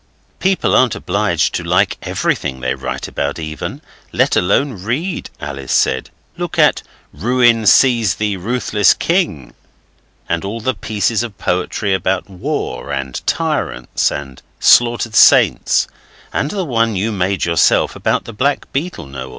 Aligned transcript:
'People 0.39 0.75
aren't 0.75 0.95
obliged 0.95 1.53
to 1.53 1.63
like 1.63 1.95
everything 2.01 2.59
they 2.59 2.73
write 2.73 3.07
about 3.07 3.37
even, 3.37 3.83
let 4.11 4.35
alone 4.35 4.81
read,' 4.83 5.29
Alice 5.39 5.71
said. 5.71 6.09
'Look 6.37 6.57
at 6.57 6.81
"Ruin 7.13 7.67
seize 7.67 8.15
thee, 8.15 8.35
ruthless 8.35 8.95
king!" 8.95 9.53
and 10.27 10.43
all 10.43 10.59
the 10.59 10.73
pieces 10.73 11.21
of 11.21 11.37
poetry 11.37 11.93
about 11.93 12.27
war, 12.27 12.91
and 12.91 13.21
tyrants, 13.27 14.11
and 14.11 14.41
slaughtered 14.59 15.13
saints 15.13 15.85
and 16.33 16.49
the 16.49 16.65
one 16.65 16.95
you 16.95 17.11
made 17.11 17.45
yourself 17.45 17.95
about 17.95 18.25
the 18.25 18.33
black 18.33 18.73
beetle, 18.73 19.05
Noel. 19.05 19.29